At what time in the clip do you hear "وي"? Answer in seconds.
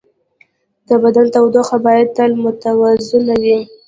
3.43-3.57